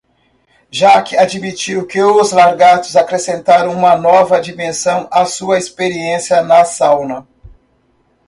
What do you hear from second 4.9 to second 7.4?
à sua experiência na sauna.